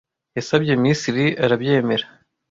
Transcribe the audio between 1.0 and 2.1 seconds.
Lee arabyemera.